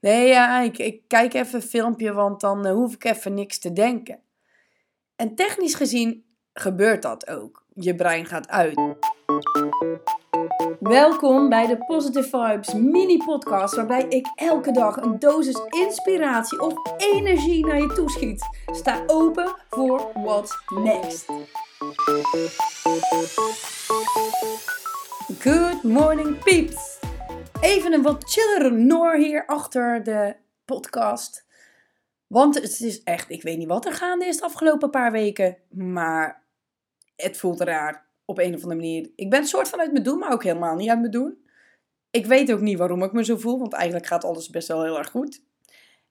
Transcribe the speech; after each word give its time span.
Nee, 0.00 0.28
ja, 0.28 0.60
ik, 0.60 0.78
ik 0.78 1.02
kijk 1.06 1.34
even 1.34 1.54
een 1.54 1.66
filmpje, 1.66 2.12
want 2.12 2.40
dan 2.40 2.66
eh, 2.66 2.72
hoef 2.72 2.94
ik 2.94 3.04
even 3.04 3.34
niks 3.34 3.58
te 3.58 3.72
denken. 3.72 4.20
En 5.16 5.34
technisch 5.34 5.74
gezien 5.74 6.24
gebeurt 6.52 7.02
dat 7.02 7.28
ook. 7.28 7.64
Je 7.74 7.94
brein 7.94 8.26
gaat 8.26 8.48
uit. 8.48 8.80
Welkom 10.80 11.48
bij 11.48 11.66
de 11.66 11.78
Positive 11.86 12.28
Vibes 12.28 12.74
mini-podcast, 12.74 13.74
waarbij 13.74 14.06
ik 14.08 14.26
elke 14.34 14.72
dag 14.72 14.96
een 14.96 15.18
dosis 15.18 15.60
inspiratie 15.68 16.60
of 16.60 16.74
energie 16.96 17.66
naar 17.66 17.80
je 17.80 17.92
toeschiet. 17.92 18.46
Sta 18.66 19.02
open 19.06 19.56
voor 19.70 20.10
what's 20.14 20.62
next. 20.66 21.26
Good 25.38 25.82
morning, 25.82 26.38
peeps! 26.38 26.97
Even 27.60 27.92
een 27.92 28.02
wat 28.02 28.24
chillere 28.24 28.70
Noor 28.70 29.16
hier 29.16 29.46
achter 29.46 30.02
de 30.02 30.36
podcast. 30.64 31.46
Want 32.26 32.54
het 32.54 32.80
is 32.80 33.02
echt, 33.02 33.30
ik 33.30 33.42
weet 33.42 33.58
niet 33.58 33.68
wat 33.68 33.86
er 33.86 33.92
gaande 33.92 34.26
is 34.26 34.36
de 34.36 34.44
afgelopen 34.44 34.90
paar 34.90 35.12
weken. 35.12 35.56
Maar 35.68 36.44
het 37.16 37.36
voelt 37.36 37.60
raar 37.60 38.06
op 38.24 38.38
een 38.38 38.54
of 38.54 38.62
andere 38.62 38.80
manier. 38.80 39.10
Ik 39.14 39.30
ben 39.30 39.46
soort 39.46 39.68
van 39.68 39.80
uit 39.80 39.92
mijn 39.92 40.04
doen, 40.04 40.18
maar 40.18 40.32
ook 40.32 40.42
helemaal 40.42 40.76
niet 40.76 40.88
uit 40.88 40.98
mijn 40.98 41.10
doen. 41.10 41.46
Ik 42.10 42.26
weet 42.26 42.52
ook 42.52 42.60
niet 42.60 42.78
waarom 42.78 43.02
ik 43.02 43.12
me 43.12 43.24
zo 43.24 43.36
voel, 43.36 43.58
want 43.58 43.72
eigenlijk 43.72 44.06
gaat 44.06 44.24
alles 44.24 44.50
best 44.50 44.68
wel 44.68 44.82
heel 44.82 44.98
erg 44.98 45.10
goed. 45.10 45.42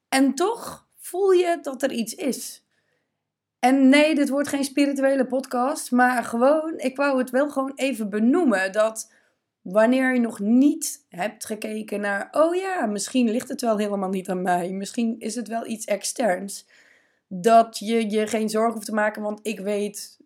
En 0.10 0.34
toch 0.36 0.88
voel 0.96 1.32
je 1.32 1.60
dat 1.62 1.84
er 1.84 1.92
iets 1.92 2.16
is. 2.16 2.66
En 3.60 3.90
nee, 3.90 4.16
dit 4.16 4.30
wordt 4.30 4.48
geen 4.48 4.64
spirituele 4.64 5.26
podcast, 5.26 5.92
maar 5.92 6.24
gewoon, 6.24 6.74
ik 6.78 6.96
wou 6.96 7.18
het 7.18 7.30
wel 7.30 7.50
gewoon 7.50 7.72
even 7.76 8.10
benoemen 8.10 8.72
dat 8.72 9.12
wanneer 9.72 10.14
je 10.14 10.20
nog 10.20 10.40
niet 10.40 11.06
hebt 11.10 11.46
gekeken 11.46 12.02
naar, 12.02 12.28
oh 12.32 12.56
ja, 12.56 12.86
misschien 12.86 13.30
ligt 13.30 13.50
het 13.50 13.62
wel 13.62 13.78
helemaal 13.78 14.10
niet 14.10 14.30
aan 14.30 14.42
mij, 14.42 14.72
misschien 14.72 15.20
is 15.20 15.36
het 15.36 15.48
wel 15.48 15.66
iets 15.66 15.86
externs, 15.86 16.68
dat 17.28 17.78
je 17.78 18.10
je 18.10 18.28
geen 18.28 18.50
zorgen 18.50 18.74
hoeft 18.74 18.86
te 18.86 18.94
maken, 18.94 19.22
want 19.22 19.40
ik 19.44 19.60
weet 19.60 20.20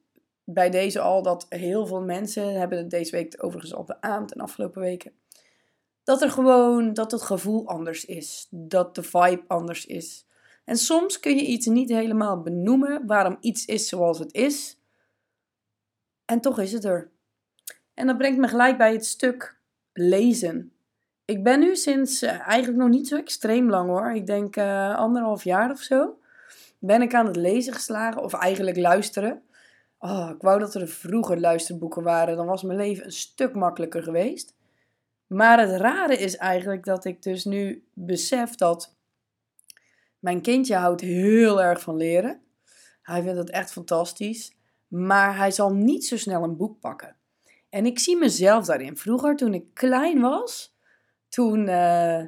bij 0.44 0.70
deze 0.70 1.00
al 1.00 1.22
dat 1.22 1.46
heel 1.50 1.86
veel 1.86 2.02
mensen 2.02 2.60
hebben 2.60 2.78
het 2.78 2.90
deze 2.90 3.12
week 3.12 3.36
overigens 3.38 3.74
al 3.74 3.84
beaamd 3.84 4.34
en 4.34 4.42
afgelopen 4.42 4.82
weken. 4.82 5.12
Dat 6.04 6.22
er 6.22 6.32
gewoon, 6.32 6.94
dat 6.94 7.12
het 7.12 7.22
gevoel 7.22 7.68
anders 7.68 8.06
is. 8.06 8.48
Dat 8.50 8.96
de 8.96 9.04
vibe 9.04 9.44
anders 9.48 9.86
is. 9.86 10.26
En 10.66 10.78
soms 10.78 11.20
kun 11.20 11.36
je 11.36 11.46
iets 11.46 11.66
niet 11.66 11.90
helemaal 11.90 12.42
benoemen 12.42 13.06
waarom 13.06 13.38
iets 13.40 13.66
is 13.66 13.88
zoals 13.88 14.20
het 14.20 14.34
is. 14.34 14.80
En 16.26 16.42
toch 16.42 16.60
is 16.60 16.72
het 16.72 16.84
er. 16.84 17.12
En 18.02 18.08
dat 18.08 18.18
brengt 18.18 18.40
me 18.40 18.48
gelijk 18.48 18.78
bij 18.78 18.94
het 18.94 19.06
stuk 19.06 19.58
lezen. 19.94 20.72
Ik 21.26 21.44
ben 21.44 21.60
nu 21.60 21.76
sinds 21.76 22.24
uh, 22.24 22.48
eigenlijk 22.48 22.78
nog 22.82 22.90
niet 22.90 23.08
zo 23.08 23.18
extreem 23.18 23.70
lang 23.70 23.90
hoor. 23.90 24.12
Ik 24.12 24.26
denk 24.26 24.56
uh, 24.56 24.96
anderhalf 24.96 25.44
jaar 25.44 25.72
of 25.72 25.80
zo. 25.80 26.20
Ben 26.80 27.02
ik 27.02 27.14
aan 27.14 27.26
het 27.26 27.36
lezen 27.36 27.74
geslagen, 27.74 28.24
of 28.24 28.34
eigenlijk 28.34 28.78
luisteren. 28.78 29.42
Oh, 30.00 30.30
ik 30.36 30.42
wou 30.42 30.60
dat 30.60 30.76
er 30.76 30.88
vroeger 30.88 31.40
luisterboeken 31.40 32.04
waren. 32.04 32.36
Dan 32.36 32.46
was 32.46 32.64
mijn 32.64 32.78
leven 32.78 33.06
een 33.06 33.12
stuk 33.12 33.56
makkelijker 33.56 34.04
geweest. 34.04 34.56
Maar 35.28 35.60
het 35.60 35.82
rare 35.82 36.18
is 36.18 36.38
eigenlijk 36.38 36.86
dat 36.86 37.06
ik 37.06 37.24
dus 37.24 37.46
nu 37.46 37.84
besef 37.94 38.56
dat 38.56 38.96
mijn 40.20 40.42
kindje 40.42 40.76
houdt 40.76 41.02
heel 41.02 41.62
erg 41.62 41.82
van 41.82 41.96
leren. 41.96 42.42
Hij 43.02 43.22
vindt 43.22 43.38
het 43.38 43.50
echt 43.50 43.72
fantastisch. 43.72 44.56
Maar 44.88 45.38
hij 45.38 45.52
zal 45.52 45.74
niet 45.74 46.06
zo 46.06 46.18
snel 46.18 46.44
een 46.44 46.58
boek 46.58 46.80
pakken. 46.80 47.20
En 47.72 47.86
ik 47.86 48.00
zie 48.00 48.18
mezelf 48.18 48.66
daarin. 48.66 48.98
Vroeger, 48.98 49.36
toen 49.36 49.54
ik 49.54 49.74
klein 49.74 50.20
was, 50.20 50.76
toen. 51.30 51.68
Uh, 51.68 52.22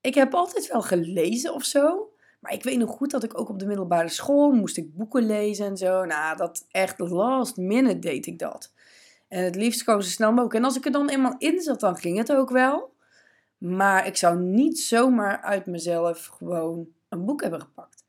ik 0.00 0.14
heb 0.14 0.34
altijd 0.34 0.72
wel 0.72 0.82
gelezen 0.82 1.54
of 1.54 1.64
zo. 1.64 2.12
Maar 2.40 2.52
ik 2.52 2.62
weet 2.62 2.78
nog 2.78 2.90
goed 2.90 3.10
dat 3.10 3.24
ik 3.24 3.38
ook 3.38 3.48
op 3.48 3.58
de 3.58 3.66
middelbare 3.66 4.08
school 4.08 4.50
moest 4.50 4.76
ik 4.76 4.96
boeken 4.96 5.26
lezen 5.26 5.66
en 5.66 5.76
zo. 5.76 6.04
Nou, 6.04 6.36
dat 6.36 6.66
echt 6.70 6.98
last 6.98 7.56
minute 7.56 7.98
deed 7.98 8.26
ik 8.26 8.38
dat. 8.38 8.72
En 9.28 9.44
het 9.44 9.56
liefst 9.56 9.82
kwam 9.82 10.00
zo 10.00 10.08
snel 10.08 10.30
mogelijk. 10.30 10.54
En 10.54 10.64
als 10.64 10.76
ik 10.76 10.84
er 10.84 10.92
dan 10.92 11.08
eenmaal 11.08 11.34
in 11.38 11.60
zat, 11.60 11.80
dan 11.80 11.96
ging 11.96 12.18
het 12.18 12.32
ook 12.32 12.50
wel. 12.50 12.94
Maar 13.58 14.06
ik 14.06 14.16
zou 14.16 14.38
niet 14.38 14.80
zomaar 14.80 15.40
uit 15.40 15.66
mezelf 15.66 16.26
gewoon 16.26 16.88
een 17.08 17.24
boek 17.24 17.42
hebben 17.42 17.60
gepakt. 17.60 18.04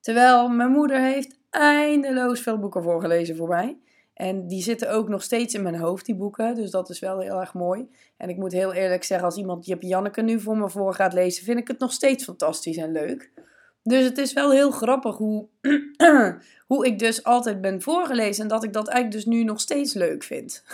Terwijl 0.00 0.48
mijn 0.48 0.70
moeder 0.70 1.00
heeft 1.00 1.38
eindeloos 1.50 2.40
veel 2.40 2.58
boeken 2.58 2.82
voorgelezen 2.82 3.36
voor 3.36 3.48
mij. 3.48 3.78
En 4.20 4.46
die 4.46 4.62
zitten 4.62 4.90
ook 4.90 5.08
nog 5.08 5.22
steeds 5.22 5.54
in 5.54 5.62
mijn 5.62 5.76
hoofd, 5.78 6.06
die 6.06 6.14
boeken. 6.14 6.54
Dus 6.54 6.70
dat 6.70 6.90
is 6.90 6.98
wel 6.98 7.20
heel 7.20 7.40
erg 7.40 7.54
mooi. 7.54 7.88
En 8.16 8.28
ik 8.28 8.36
moet 8.36 8.52
heel 8.52 8.72
eerlijk 8.72 9.04
zeggen, 9.04 9.26
als 9.26 9.36
iemand 9.36 9.66
Jip 9.66 9.82
Janneke 9.82 10.22
nu 10.22 10.40
voor 10.40 10.56
me 10.56 10.70
voor 10.70 10.94
gaat 10.94 11.12
lezen, 11.12 11.44
vind 11.44 11.58
ik 11.58 11.68
het 11.68 11.78
nog 11.78 11.92
steeds 11.92 12.24
fantastisch 12.24 12.76
en 12.76 12.92
leuk. 12.92 13.30
Dus 13.82 14.04
het 14.04 14.18
is 14.18 14.32
wel 14.32 14.50
heel 14.50 14.70
grappig 14.70 15.16
hoe, 15.16 15.48
hoe 16.66 16.86
ik 16.86 16.98
dus 16.98 17.24
altijd 17.24 17.60
ben 17.60 17.82
voorgelezen 17.82 18.42
en 18.42 18.48
dat 18.48 18.64
ik 18.64 18.72
dat 18.72 18.88
eigenlijk 18.88 19.24
dus 19.24 19.34
nu 19.34 19.44
nog 19.44 19.60
steeds 19.60 19.94
leuk 19.94 20.22
vind. 20.22 20.64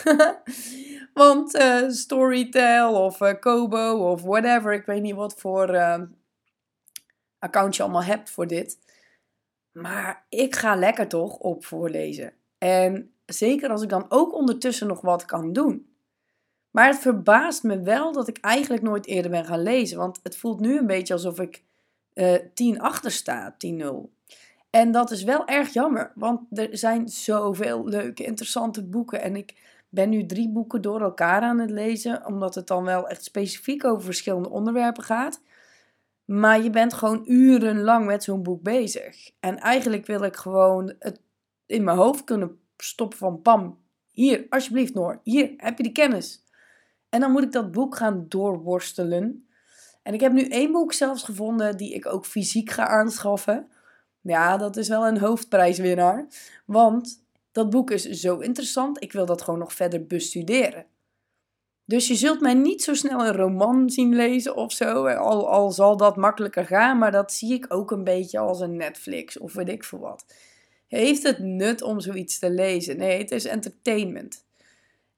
Want 1.14 1.54
uh, 1.54 1.88
Storytel 1.88 3.04
of 3.04 3.20
uh, 3.20 3.32
Kobo 3.40 4.10
of 4.10 4.22
whatever, 4.22 4.72
ik 4.72 4.86
weet 4.86 5.02
niet 5.02 5.14
wat 5.14 5.34
voor 5.38 5.74
uh, 5.74 6.00
account 7.38 7.76
je 7.76 7.82
allemaal 7.82 8.04
hebt 8.04 8.30
voor 8.30 8.46
dit. 8.46 8.78
Maar 9.72 10.26
ik 10.28 10.56
ga 10.56 10.74
lekker 10.74 11.08
toch 11.08 11.38
op 11.38 11.64
voorlezen. 11.64 12.32
En 12.58 13.10
zeker 13.26 13.70
als 13.70 13.82
ik 13.82 13.88
dan 13.88 14.06
ook 14.08 14.34
ondertussen 14.34 14.86
nog 14.86 15.00
wat 15.00 15.24
kan 15.24 15.52
doen. 15.52 15.94
Maar 16.70 16.86
het 16.86 16.98
verbaast 16.98 17.62
me 17.62 17.80
wel 17.80 18.12
dat 18.12 18.28
ik 18.28 18.38
eigenlijk 18.38 18.82
nooit 18.82 19.06
eerder 19.06 19.30
ben 19.30 19.44
gaan 19.44 19.62
lezen. 19.62 19.98
Want 19.98 20.20
het 20.22 20.36
voelt 20.36 20.60
nu 20.60 20.78
een 20.78 20.86
beetje 20.86 21.14
alsof 21.14 21.40
ik 21.40 21.64
uh, 22.14 22.34
eh, 22.34 22.42
10 22.54 22.80
achter 22.80 23.10
sta, 23.10 23.56
10-0. 23.66 23.84
En 24.70 24.92
dat 24.92 25.10
is 25.10 25.22
wel 25.22 25.46
erg 25.46 25.72
jammer, 25.72 26.12
want 26.14 26.58
er 26.58 26.68
zijn 26.78 27.08
zoveel 27.08 27.88
leuke, 27.88 28.24
interessante 28.24 28.84
boeken. 28.84 29.22
En 29.22 29.36
ik 29.36 29.54
ben 29.88 30.08
nu 30.08 30.26
drie 30.26 30.48
boeken 30.48 30.82
door 30.82 31.00
elkaar 31.00 31.42
aan 31.42 31.58
het 31.58 31.70
lezen, 31.70 32.26
omdat 32.26 32.54
het 32.54 32.66
dan 32.66 32.84
wel 32.84 33.08
echt 33.08 33.24
specifiek 33.24 33.84
over 33.84 34.04
verschillende 34.04 34.50
onderwerpen 34.50 35.02
gaat. 35.02 35.40
Maar 36.24 36.62
je 36.62 36.70
bent 36.70 36.92
gewoon 36.92 37.22
urenlang 37.26 38.06
met 38.06 38.24
zo'n 38.24 38.42
boek 38.42 38.62
bezig. 38.62 39.30
En 39.40 39.58
eigenlijk 39.58 40.06
wil 40.06 40.22
ik 40.22 40.36
gewoon 40.36 40.94
het 40.98 41.20
in 41.66 41.84
mijn 41.84 41.96
hoofd 41.96 42.24
kunnen 42.24 42.60
stoppen 42.76 43.18
van 43.18 43.42
pam. 43.42 43.78
Hier, 44.10 44.46
alsjeblieft 44.48 44.94
Noor, 44.94 45.20
hier 45.22 45.54
heb 45.56 45.76
je 45.76 45.82
die 45.82 45.92
kennis. 45.92 46.44
En 47.08 47.20
dan 47.20 47.32
moet 47.32 47.42
ik 47.42 47.52
dat 47.52 47.72
boek 47.72 47.96
gaan 47.96 48.24
doorworstelen. 48.28 49.48
En 50.02 50.14
ik 50.14 50.20
heb 50.20 50.32
nu 50.32 50.42
één 50.42 50.72
boek 50.72 50.92
zelfs 50.92 51.22
gevonden 51.22 51.76
die 51.76 51.94
ik 51.94 52.06
ook 52.06 52.26
fysiek 52.26 52.70
ga 52.70 52.86
aanschaffen. 52.86 53.68
Ja, 54.20 54.56
dat 54.56 54.76
is 54.76 54.88
wel 54.88 55.06
een 55.06 55.18
hoofdprijswinnaar. 55.18 56.26
Want 56.66 57.24
dat 57.52 57.70
boek 57.70 57.90
is 57.90 58.04
zo 58.04 58.38
interessant, 58.38 59.02
ik 59.02 59.12
wil 59.12 59.26
dat 59.26 59.42
gewoon 59.42 59.60
nog 59.60 59.72
verder 59.72 60.06
bestuderen. 60.06 60.86
Dus 61.84 62.08
je 62.08 62.14
zult 62.14 62.40
mij 62.40 62.54
niet 62.54 62.82
zo 62.82 62.94
snel 62.94 63.26
een 63.26 63.36
roman 63.36 63.90
zien 63.90 64.14
lezen 64.14 64.56
of 64.56 64.72
zo, 64.72 65.06
al, 65.06 65.48
al 65.48 65.70
zal 65.70 65.96
dat 65.96 66.16
makkelijker 66.16 66.64
gaan, 66.64 66.98
maar 66.98 67.12
dat 67.12 67.32
zie 67.32 67.52
ik 67.52 67.66
ook 67.68 67.90
een 67.90 68.04
beetje 68.04 68.38
als 68.38 68.60
een 68.60 68.76
Netflix 68.76 69.38
of 69.38 69.52
weet 69.52 69.68
ik 69.68 69.84
veel 69.84 69.98
wat. 69.98 70.24
Heeft 70.86 71.22
het 71.22 71.38
nut 71.38 71.82
om 71.82 72.00
zoiets 72.00 72.38
te 72.38 72.50
lezen? 72.50 72.96
Nee, 72.96 73.18
het 73.18 73.30
is 73.30 73.44
entertainment. 73.44 74.44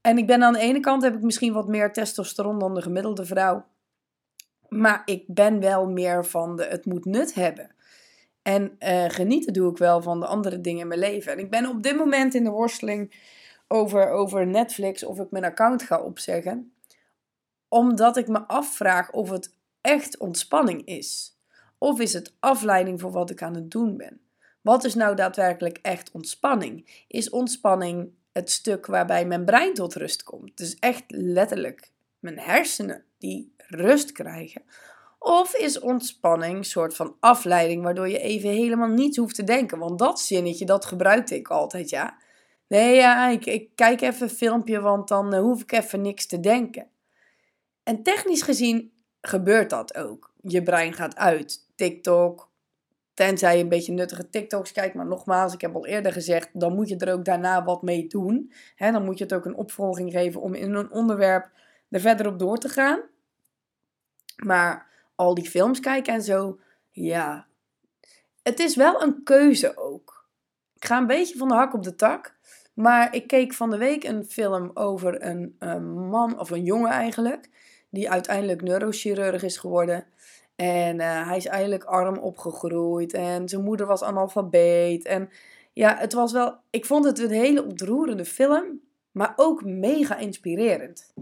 En 0.00 0.18
ik 0.18 0.26
ben 0.26 0.42
aan 0.42 0.52
de 0.52 0.58
ene 0.58 0.80
kant 0.80 1.02
heb 1.02 1.14
ik 1.14 1.22
misschien 1.22 1.52
wat 1.52 1.68
meer 1.68 1.92
testosteron 1.92 2.58
dan 2.58 2.74
de 2.74 2.82
gemiddelde 2.82 3.24
vrouw. 3.24 3.66
Maar 4.68 5.02
ik 5.04 5.24
ben 5.26 5.60
wel 5.60 5.86
meer 5.86 6.26
van 6.26 6.56
de 6.56 6.64
het 6.64 6.84
moet 6.84 7.04
nut 7.04 7.34
hebben. 7.34 7.74
En 8.42 8.76
uh, 8.80 9.04
genieten 9.08 9.52
doe 9.52 9.70
ik 9.70 9.78
wel 9.78 10.02
van 10.02 10.20
de 10.20 10.26
andere 10.26 10.60
dingen 10.60 10.80
in 10.80 10.88
mijn 10.88 11.00
leven. 11.00 11.32
En 11.32 11.38
ik 11.38 11.50
ben 11.50 11.66
op 11.66 11.82
dit 11.82 11.96
moment 11.96 12.34
in 12.34 12.44
de 12.44 12.50
worsteling 12.50 13.14
over, 13.66 14.10
over 14.10 14.46
Netflix 14.46 15.04
of 15.04 15.18
ik 15.18 15.30
mijn 15.30 15.44
account 15.44 15.82
ga 15.82 16.00
opzeggen. 16.00 16.72
Omdat 17.68 18.16
ik 18.16 18.28
me 18.28 18.46
afvraag 18.46 19.10
of 19.10 19.30
het 19.30 19.54
echt 19.80 20.18
ontspanning 20.18 20.84
is. 20.84 21.38
Of 21.78 22.00
is 22.00 22.12
het 22.12 22.34
afleiding 22.40 23.00
voor 23.00 23.10
wat 23.10 23.30
ik 23.30 23.42
aan 23.42 23.54
het 23.54 23.70
doen 23.70 23.96
ben? 23.96 24.20
Wat 24.60 24.84
is 24.84 24.94
nou 24.94 25.16
daadwerkelijk 25.16 25.78
echt 25.82 26.10
ontspanning? 26.10 27.04
Is 27.08 27.30
ontspanning 27.30 28.10
het 28.32 28.50
stuk 28.50 28.86
waarbij 28.86 29.26
mijn 29.26 29.44
brein 29.44 29.74
tot 29.74 29.94
rust 29.94 30.22
komt? 30.22 30.56
Dus 30.56 30.78
echt 30.78 31.04
letterlijk 31.06 31.90
mijn 32.18 32.38
hersenen 32.38 33.04
die 33.18 33.54
rust 33.56 34.12
krijgen. 34.12 34.62
Of 35.18 35.54
is 35.54 35.78
ontspanning 35.78 36.56
een 36.56 36.64
soort 36.64 36.94
van 36.94 37.16
afleiding 37.20 37.82
waardoor 37.82 38.08
je 38.08 38.18
even 38.18 38.50
helemaal 38.50 38.88
niet 38.88 39.16
hoeft 39.16 39.34
te 39.34 39.44
denken? 39.44 39.78
Want 39.78 39.98
dat 39.98 40.20
zinnetje, 40.20 40.64
dat 40.64 40.84
gebruikte 40.84 41.34
ik 41.34 41.48
altijd, 41.48 41.90
ja. 41.90 42.18
Nee, 42.68 42.94
ja, 42.94 43.28
ik, 43.28 43.46
ik 43.46 43.70
kijk 43.74 44.00
even 44.00 44.22
een 44.22 44.34
filmpje, 44.34 44.80
want 44.80 45.08
dan 45.08 45.34
uh, 45.34 45.40
hoef 45.40 45.62
ik 45.62 45.72
even 45.72 46.00
niks 46.00 46.26
te 46.26 46.40
denken. 46.40 46.88
En 47.82 48.02
technisch 48.02 48.42
gezien 48.42 48.92
gebeurt 49.20 49.70
dat 49.70 49.96
ook. 49.96 50.32
Je 50.42 50.62
brein 50.62 50.92
gaat 50.92 51.16
uit. 51.16 51.66
TikTok, 51.74 52.47
Tenzij 53.18 53.56
je 53.56 53.62
een 53.62 53.68
beetje 53.68 53.92
nuttige 53.92 54.28
TikToks 54.28 54.72
kijkt. 54.72 54.94
Maar 54.94 55.06
nogmaals, 55.06 55.54
ik 55.54 55.60
heb 55.60 55.74
al 55.74 55.86
eerder 55.86 56.12
gezegd, 56.12 56.48
dan 56.52 56.74
moet 56.74 56.88
je 56.88 56.96
er 56.96 57.12
ook 57.12 57.24
daarna 57.24 57.64
wat 57.64 57.82
mee 57.82 58.06
doen. 58.06 58.52
Dan 58.76 59.04
moet 59.04 59.18
je 59.18 59.24
het 59.24 59.32
ook 59.32 59.44
een 59.44 59.56
opvolging 59.56 60.12
geven 60.12 60.40
om 60.40 60.54
in 60.54 60.74
een 60.74 60.90
onderwerp 60.90 61.50
er 61.90 62.00
verder 62.00 62.26
op 62.26 62.38
door 62.38 62.58
te 62.58 62.68
gaan. 62.68 63.00
Maar 64.36 64.86
al 65.14 65.34
die 65.34 65.48
films 65.50 65.80
kijk 65.80 66.06
en 66.06 66.22
zo, 66.22 66.58
ja. 66.90 67.46
Het 68.42 68.60
is 68.60 68.76
wel 68.76 69.02
een 69.02 69.22
keuze 69.22 69.76
ook. 69.76 70.28
Ik 70.74 70.84
ga 70.84 70.98
een 70.98 71.06
beetje 71.06 71.38
van 71.38 71.48
de 71.48 71.54
hak 71.54 71.74
op 71.74 71.82
de 71.82 71.94
tak. 71.94 72.36
Maar 72.74 73.14
ik 73.14 73.26
keek 73.26 73.54
van 73.54 73.70
de 73.70 73.78
week 73.78 74.04
een 74.04 74.24
film 74.24 74.70
over 74.74 75.22
een, 75.22 75.56
een 75.58 76.08
man, 76.08 76.38
of 76.38 76.50
een 76.50 76.64
jongen 76.64 76.90
eigenlijk, 76.90 77.48
die 77.90 78.10
uiteindelijk 78.10 78.62
neurochirurg 78.62 79.42
is 79.42 79.56
geworden. 79.56 80.06
En 80.60 81.00
uh, 81.00 81.26
hij 81.26 81.36
is 81.36 81.46
eigenlijk 81.46 81.84
arm 81.84 82.18
opgegroeid 82.18 83.12
en 83.12 83.48
zijn 83.48 83.64
moeder 83.64 83.86
was 83.86 84.02
analfabeet. 84.02 85.04
En 85.04 85.30
ja, 85.72 85.96
het 85.96 86.12
was 86.12 86.32
wel, 86.32 86.56
ik 86.70 86.86
vond 86.86 87.04
het 87.04 87.18
een 87.18 87.30
hele 87.30 87.64
ontroerende 87.64 88.24
film, 88.24 88.80
maar 89.12 89.32
ook 89.36 89.64
mega 89.64 90.16
inspirerend. 90.16 91.12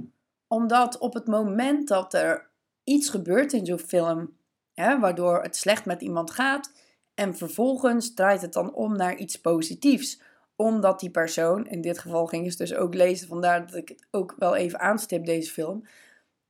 Omdat 0.47 0.99
op 0.99 1.15
het 1.15 1.27
moment 1.27 1.89
dat 1.89 2.15
er 2.15 2.51
iets 2.85 3.09
gebeurt 3.09 3.53
in 3.53 3.67
zo'n 3.67 3.79
film, 3.79 4.37
hè, 4.75 4.99
waardoor 4.99 5.43
het 5.43 5.57
slecht 5.57 5.85
met 5.85 6.03
iemand 6.03 6.31
gaat, 6.31 6.73
en 7.15 7.37
vervolgens 7.37 8.15
draait 8.15 8.43
het 8.43 8.53
dan 8.53 8.75
om 8.75 8.97
naar 8.97 9.17
iets 9.17 9.41
positiefs 9.41 10.21
omdat 10.57 11.01
die 11.01 11.11
persoon, 11.11 11.67
in 11.67 11.81
dit 11.81 11.99
geval 11.99 12.27
ging 12.27 12.53
ze 12.53 12.59
dus 12.59 12.75
ook 12.75 12.95
lezen, 12.95 13.29
vandaar 13.29 13.67
dat 13.67 13.77
ik 13.77 13.89
het 13.89 14.07
ook 14.11 14.35
wel 14.39 14.57
even 14.57 14.81
aanstip, 14.81 15.27
deze 15.27 15.53
film. 15.53 15.87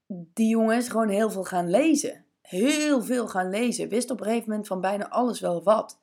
Die 0.06 0.48
jongen 0.48 0.76
is 0.76 0.88
gewoon 0.88 1.08
heel 1.08 1.30
veel 1.30 1.44
gaan 1.44 1.70
lezen. 1.70 2.25
Heel 2.46 3.02
veel 3.02 3.28
gaan 3.28 3.50
lezen. 3.50 3.88
Wist 3.88 4.10
op 4.10 4.20
een 4.20 4.26
gegeven 4.26 4.48
moment 4.48 4.66
van 4.66 4.80
bijna 4.80 5.08
alles 5.08 5.40
wel 5.40 5.62
wat. 5.62 5.98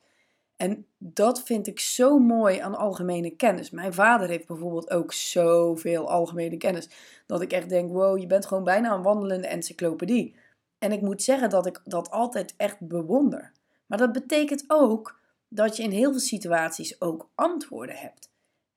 En 0.56 0.86
dat 0.98 1.42
vind 1.42 1.66
ik 1.66 1.80
zo 1.80 2.18
mooi 2.18 2.58
aan 2.58 2.74
algemene 2.74 3.30
kennis. 3.30 3.70
Mijn 3.70 3.94
vader 3.94 4.28
heeft 4.28 4.46
bijvoorbeeld 4.46 4.90
ook 4.90 5.12
zoveel 5.12 6.10
algemene 6.10 6.56
kennis. 6.56 6.88
Dat 7.26 7.40
ik 7.40 7.52
echt 7.52 7.68
denk, 7.68 7.92
wow, 7.92 8.18
je 8.18 8.26
bent 8.26 8.46
gewoon 8.46 8.64
bijna 8.64 8.94
een 8.94 9.02
wandelende 9.02 9.46
encyclopedie. 9.46 10.34
En 10.78 10.92
ik 10.92 11.00
moet 11.00 11.22
zeggen 11.22 11.50
dat 11.50 11.66
ik 11.66 11.80
dat 11.84 12.10
altijd 12.10 12.54
echt 12.56 12.80
bewonder. 12.80 13.52
Maar 13.86 13.98
dat 13.98 14.12
betekent 14.12 14.64
ook 14.66 15.20
dat 15.48 15.76
je 15.76 15.82
in 15.82 15.90
heel 15.90 16.10
veel 16.10 16.20
situaties 16.20 17.00
ook 17.00 17.28
antwoorden 17.34 17.96
hebt. 17.96 18.30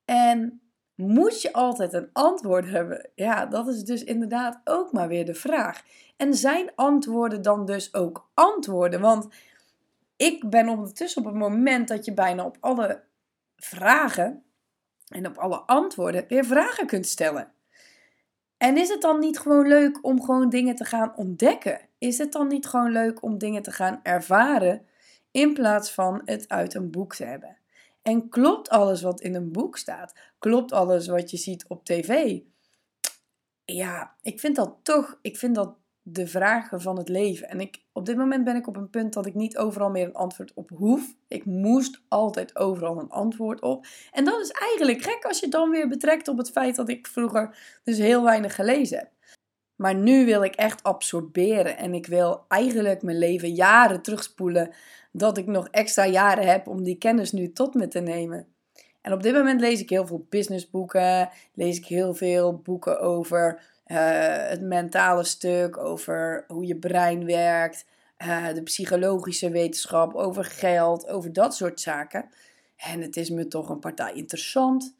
En 0.05 0.61
moet 0.97 1.41
je 1.41 1.53
altijd 1.53 1.93
een 1.93 2.09
antwoord 2.13 2.69
hebben? 2.69 3.09
Ja, 3.15 3.45
dat 3.45 3.67
is 3.67 3.83
dus 3.83 4.03
inderdaad 4.03 4.61
ook 4.63 4.91
maar 4.91 5.07
weer 5.07 5.25
de 5.25 5.33
vraag. 5.33 5.83
En 6.17 6.33
zijn 6.33 6.71
antwoorden 6.75 7.41
dan 7.41 7.65
dus 7.65 7.93
ook 7.93 8.29
antwoorden? 8.33 9.01
Want 9.01 9.27
ik 10.15 10.49
ben 10.49 10.69
ondertussen 10.69 11.21
op 11.21 11.27
het 11.27 11.37
moment 11.37 11.87
dat 11.87 12.05
je 12.05 12.13
bijna 12.13 12.45
op 12.45 12.57
alle 12.59 13.03
vragen 13.55 14.43
en 15.07 15.27
op 15.27 15.37
alle 15.37 15.57
antwoorden 15.57 16.25
weer 16.27 16.45
vragen 16.45 16.87
kunt 16.87 17.07
stellen. 17.07 17.51
En 18.57 18.77
is 18.77 18.89
het 18.89 19.01
dan 19.01 19.19
niet 19.19 19.39
gewoon 19.39 19.67
leuk 19.67 20.05
om 20.05 20.21
gewoon 20.21 20.49
dingen 20.49 20.75
te 20.75 20.85
gaan 20.85 21.15
ontdekken? 21.15 21.79
Is 21.97 22.17
het 22.17 22.31
dan 22.31 22.47
niet 22.47 22.65
gewoon 22.65 22.91
leuk 22.91 23.23
om 23.23 23.37
dingen 23.37 23.61
te 23.61 23.71
gaan 23.71 23.99
ervaren 24.03 24.85
in 25.31 25.53
plaats 25.53 25.91
van 25.91 26.21
het 26.25 26.49
uit 26.49 26.73
een 26.73 26.91
boek 26.91 27.15
te 27.15 27.25
hebben? 27.25 27.57
En 28.07 28.29
klopt 28.29 28.69
alles 28.69 29.01
wat 29.01 29.21
in 29.21 29.35
een 29.35 29.51
boek 29.51 29.77
staat? 29.77 30.13
Klopt 30.39 30.71
alles 30.71 31.07
wat 31.07 31.31
je 31.31 31.37
ziet 31.37 31.67
op 31.67 31.85
tv? 31.85 32.39
Ja, 33.65 34.15
ik 34.21 34.39
vind 34.39 34.55
dat 34.55 34.75
toch, 34.83 35.19
ik 35.21 35.37
vind 35.37 35.55
dat 35.55 35.75
de 36.01 36.27
vragen 36.27 36.81
van 36.81 36.97
het 36.97 37.09
leven. 37.09 37.49
En 37.49 37.59
ik, 37.59 37.83
op 37.91 38.05
dit 38.05 38.17
moment 38.17 38.43
ben 38.43 38.55
ik 38.55 38.67
op 38.67 38.75
een 38.75 38.89
punt 38.89 39.13
dat 39.13 39.25
ik 39.25 39.33
niet 39.33 39.57
overal 39.57 39.89
meer 39.89 40.05
een 40.05 40.13
antwoord 40.13 40.53
op 40.53 40.69
hoef. 40.69 41.15
Ik 41.27 41.45
moest 41.45 42.01
altijd 42.07 42.55
overal 42.55 42.99
een 42.99 43.09
antwoord 43.09 43.61
op. 43.61 43.85
En 44.11 44.25
dat 44.25 44.41
is 44.41 44.49
eigenlijk 44.49 45.01
gek 45.01 45.25
als 45.25 45.39
je 45.39 45.47
dan 45.47 45.69
weer 45.69 45.87
betrekt 45.87 46.27
op 46.27 46.37
het 46.37 46.51
feit 46.51 46.75
dat 46.75 46.89
ik 46.89 47.07
vroeger 47.07 47.79
dus 47.83 47.97
heel 47.97 48.23
weinig 48.23 48.55
gelezen 48.55 48.97
heb. 48.97 49.11
Maar 49.77 49.95
nu 49.95 50.25
wil 50.25 50.43
ik 50.43 50.55
echt 50.55 50.83
absorberen 50.83 51.77
en 51.77 51.93
ik 51.93 52.05
wil 52.05 52.45
eigenlijk 52.47 53.01
mijn 53.01 53.17
leven 53.17 53.53
jaren 53.53 54.01
terugspoelen 54.01 54.73
dat 55.11 55.37
ik 55.37 55.45
nog 55.45 55.67
extra 55.67 56.05
jaren 56.05 56.47
heb 56.47 56.67
om 56.67 56.83
die 56.83 56.97
kennis 56.97 57.31
nu 57.31 57.51
tot 57.51 57.73
me 57.73 57.87
te 57.87 57.99
nemen. 57.99 58.47
En 59.01 59.13
op 59.13 59.23
dit 59.23 59.33
moment 59.33 59.61
lees 59.61 59.79
ik 59.79 59.89
heel 59.89 60.07
veel 60.07 60.25
businessboeken, 60.29 61.29
lees 61.53 61.77
ik 61.77 61.85
heel 61.85 62.13
veel 62.13 62.57
boeken 62.57 62.99
over 62.99 63.61
uh, 63.87 63.97
het 64.49 64.61
mentale 64.61 65.23
stuk, 65.23 65.77
over 65.77 66.43
hoe 66.47 66.65
je 66.65 66.75
brein 66.75 67.25
werkt, 67.25 67.85
uh, 68.17 68.53
de 68.53 68.63
psychologische 68.63 69.49
wetenschap, 69.49 70.13
over 70.13 70.45
geld, 70.45 71.07
over 71.07 71.33
dat 71.33 71.55
soort 71.55 71.81
zaken. 71.81 72.29
En 72.77 73.01
het 73.01 73.17
is 73.17 73.29
me 73.29 73.47
toch 73.47 73.69
een 73.69 73.79
partij 73.79 74.13
interessant. 74.13 74.95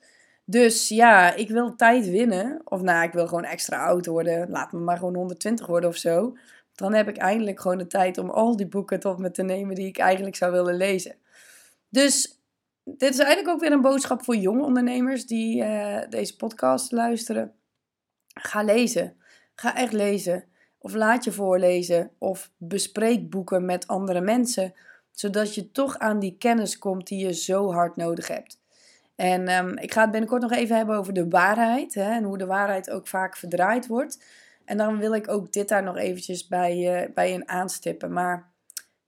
Dus 0.49 0.87
ja, 0.87 1.33
ik 1.33 1.49
wil 1.49 1.75
tijd 1.75 2.09
winnen. 2.09 2.61
Of 2.63 2.81
nou, 2.81 3.03
ik 3.03 3.13
wil 3.13 3.27
gewoon 3.27 3.43
extra 3.43 3.85
oud 3.85 4.05
worden. 4.05 4.49
Laat 4.49 4.71
me 4.71 4.79
maar 4.79 4.97
gewoon 4.97 5.15
120 5.15 5.67
worden 5.67 5.89
of 5.89 5.95
zo. 5.95 6.37
Dan 6.75 6.93
heb 6.93 7.07
ik 7.07 7.17
eindelijk 7.17 7.59
gewoon 7.59 7.77
de 7.77 7.87
tijd 7.87 8.17
om 8.17 8.29
al 8.29 8.55
die 8.55 8.67
boeken 8.67 8.99
tot 8.99 9.17
me 9.17 9.31
te 9.31 9.43
nemen 9.43 9.75
die 9.75 9.87
ik 9.87 9.97
eigenlijk 9.97 10.35
zou 10.35 10.51
willen 10.51 10.75
lezen. 10.75 11.15
Dus 11.89 12.39
dit 12.83 13.13
is 13.13 13.19
eigenlijk 13.19 13.47
ook 13.47 13.59
weer 13.59 13.71
een 13.71 13.81
boodschap 13.81 14.23
voor 14.23 14.35
jonge 14.35 14.63
ondernemers 14.63 15.25
die 15.25 15.63
uh, 15.63 15.99
deze 16.09 16.35
podcast 16.35 16.91
luisteren. 16.91 17.53
Ga 18.33 18.63
lezen. 18.63 19.15
Ga 19.55 19.75
echt 19.75 19.93
lezen. 19.93 20.43
Of 20.77 20.93
laat 20.93 21.23
je 21.23 21.31
voorlezen. 21.31 22.11
Of 22.17 22.51
bespreek 22.57 23.29
boeken 23.29 23.65
met 23.65 23.87
andere 23.87 24.21
mensen. 24.21 24.73
Zodat 25.11 25.55
je 25.55 25.71
toch 25.71 25.97
aan 25.97 26.19
die 26.19 26.35
kennis 26.37 26.79
komt 26.79 27.07
die 27.07 27.25
je 27.25 27.33
zo 27.33 27.71
hard 27.71 27.95
nodig 27.95 28.27
hebt. 28.27 28.59
En 29.17 29.49
um, 29.49 29.77
ik 29.77 29.93
ga 29.93 30.01
het 30.01 30.11
binnenkort 30.11 30.41
nog 30.41 30.51
even 30.51 30.75
hebben 30.75 30.95
over 30.95 31.13
de 31.13 31.29
waarheid. 31.29 31.93
Hè, 31.93 32.11
en 32.11 32.23
hoe 32.23 32.37
de 32.37 32.45
waarheid 32.45 32.89
ook 32.89 33.07
vaak 33.07 33.37
verdraaid 33.37 33.87
wordt. 33.87 34.23
En 34.65 34.77
dan 34.77 34.97
wil 34.97 35.13
ik 35.13 35.29
ook 35.29 35.51
dit 35.51 35.67
daar 35.67 35.83
nog 35.83 35.97
eventjes 35.97 36.47
bij, 36.47 37.03
uh, 37.03 37.13
bij 37.13 37.31
in 37.31 37.49
aanstippen. 37.49 38.13
Maar 38.13 38.51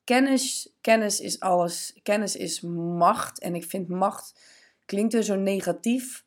kennis, 0.03 0.73
kennis 0.81 1.19
is 1.19 1.39
alles. 1.39 1.99
Kennis 2.03 2.35
is 2.35 2.61
macht. 2.61 3.39
En 3.39 3.55
ik 3.55 3.63
vind 3.63 3.87
macht 3.87 4.33
klinkt 4.85 5.13
er 5.13 5.23
zo 5.23 5.35
negatief. 5.35 6.23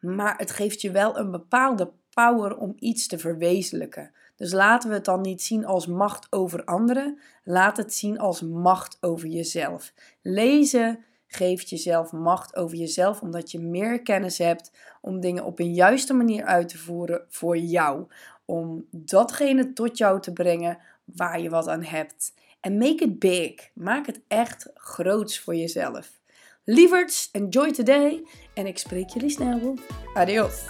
Maar 0.00 0.36
het 0.36 0.50
geeft 0.50 0.80
je 0.80 0.90
wel 0.90 1.18
een 1.18 1.30
bepaalde 1.30 1.92
power 2.14 2.56
om 2.56 2.72
iets 2.78 3.06
te 3.06 3.18
verwezenlijken. 3.18 4.12
Dus 4.36 4.52
laten 4.52 4.88
we 4.88 4.94
het 4.94 5.04
dan 5.04 5.20
niet 5.20 5.42
zien 5.42 5.66
als 5.66 5.86
macht 5.86 6.26
over 6.30 6.64
anderen. 6.64 7.18
Laat 7.44 7.76
het 7.76 7.94
zien 7.94 8.18
als 8.18 8.40
macht 8.40 8.98
over 9.00 9.28
jezelf. 9.28 9.92
Lezen 10.22 11.04
geeft 11.32 11.68
jezelf 11.68 12.12
macht 12.12 12.56
over 12.56 12.76
jezelf, 12.76 13.20
omdat 13.20 13.50
je 13.50 13.60
meer 13.60 14.02
kennis 14.02 14.38
hebt 14.38 14.72
om 15.00 15.20
dingen 15.20 15.44
op 15.44 15.58
een 15.58 15.74
juiste 15.74 16.14
manier 16.14 16.44
uit 16.44 16.68
te 16.68 16.78
voeren 16.78 17.24
voor 17.28 17.56
jou. 17.56 18.06
Om 18.44 18.86
datgene 18.90 19.72
tot 19.72 19.98
jou 19.98 20.20
te 20.20 20.32
brengen 20.32 20.78
waar 21.04 21.40
je 21.40 21.50
wat 21.50 21.68
aan 21.68 21.84
hebt. 21.84 22.32
En 22.60 22.78
make 22.78 23.04
it 23.04 23.18
big. 23.18 23.70
Maak 23.74 24.06
het 24.06 24.20
echt 24.28 24.70
groots 24.74 25.40
voor 25.40 25.54
jezelf. 25.54 26.18
Lieverds, 26.64 27.28
enjoy 27.32 27.72
today. 27.72 28.24
En 28.54 28.66
ik 28.66 28.78
spreek 28.78 29.08
jullie 29.08 29.30
snel. 29.30 29.74
Adios. 30.14 30.66